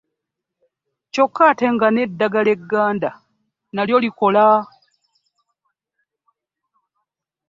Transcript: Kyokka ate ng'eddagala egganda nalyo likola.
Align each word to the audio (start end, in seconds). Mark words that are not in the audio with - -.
Kyokka 1.13 1.41
ate 1.51 1.65
ng'eddagala 1.73 2.49
egganda 2.55 3.09
nalyo 3.75 3.97
likola. 4.03 4.45